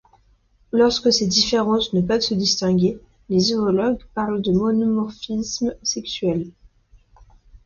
[0.71, 6.47] Lorsque ces différences ne peuvent se distinguer, les zoologues parlent de monomorphisme sexuel.